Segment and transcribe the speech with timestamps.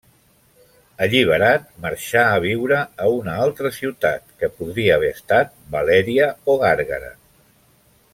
[1.07, 7.13] Alliberat, marxà a viure a una altra ciutat, que podria haver estat Valèria o Gàrgara.